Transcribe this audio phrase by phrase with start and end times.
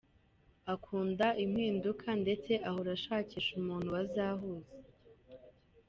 [0.73, 4.73] Akunda impinduka ndetse ahora ashakisha umuntu bazahuza.